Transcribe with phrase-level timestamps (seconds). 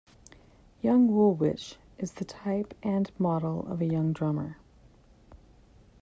[0.81, 4.57] Young Woolwich is the type and model of a young drummer.